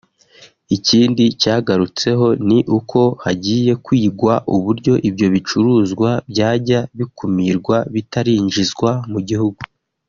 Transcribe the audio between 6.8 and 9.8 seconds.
bikumirwa bitarinjizwa mu gihugu